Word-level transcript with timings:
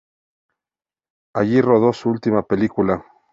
Allí 1.35 1.61
rodó 1.61 1.93
su 1.93 2.09
última 2.09 2.41
película. 2.41 3.05